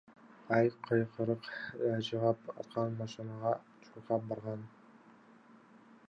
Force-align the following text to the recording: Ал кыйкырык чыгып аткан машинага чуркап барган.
Ал 0.55 0.67
кыйкырык 0.85 1.43
чыгып 2.07 2.47
аткан 2.63 2.95
машинага 3.01 3.51
чуркап 3.89 4.25
барган. 4.31 4.65